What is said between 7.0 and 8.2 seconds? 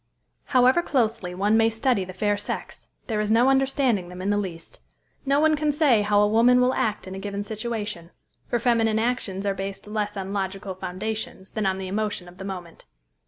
in a given situation;